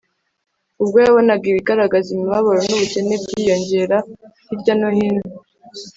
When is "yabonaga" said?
1.05-1.45